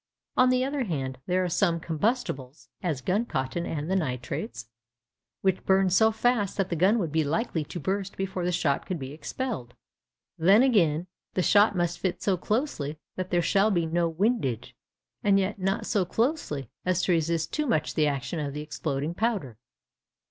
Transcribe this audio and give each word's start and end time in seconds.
On 0.35 0.49
the 0.49 0.65
other 0.65 0.85
hand, 0.85 1.19
there 1.27 1.43
are 1.43 1.47
some 1.47 1.79
combustibles 1.79 2.69
(as 2.81 3.01
gun 3.01 3.23
cotton 3.23 3.67
and 3.67 3.87
the 3.87 3.95
nitrates) 3.95 4.67
which 5.41 5.63
burn 5.63 5.91
so 5.91 6.09
fast 6.09 6.57
that 6.57 6.69
the 6.69 6.75
gun 6.75 6.97
would 6.97 7.11
be 7.11 7.23
likely 7.23 7.63
to 7.65 7.79
burst 7.79 8.17
before 8.17 8.43
the 8.43 8.51
shot 8.51 8.87
could 8.87 8.97
be 8.97 9.13
expelled. 9.13 9.75
Then, 10.39 10.63
again, 10.63 11.05
the 11.35 11.43
shot 11.43 11.75
must 11.75 11.99
fit 11.99 12.23
so 12.23 12.35
closely 12.35 12.97
that 13.15 13.29
there 13.29 13.43
shall 13.43 13.69
be 13.69 13.85
no 13.85 14.09
windage, 14.09 14.75
and 15.23 15.37
yet 15.39 15.59
not 15.59 15.85
so 15.85 16.03
closely 16.03 16.71
as 16.83 17.03
to 17.03 17.11
resist 17.11 17.53
too 17.53 17.67
much 17.67 17.93
the 17.93 18.07
action 18.07 18.39
of 18.39 18.55
the 18.55 18.61
exploding 18.61 19.13
powder. 19.13 19.59